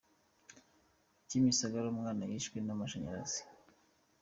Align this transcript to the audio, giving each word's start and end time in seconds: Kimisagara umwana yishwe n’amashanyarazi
Kimisagara 1.27 1.85
umwana 1.93 2.21
yishwe 2.29 2.57
n’amashanyarazi 2.61 3.41